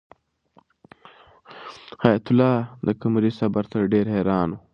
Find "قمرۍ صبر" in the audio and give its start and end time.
3.01-3.63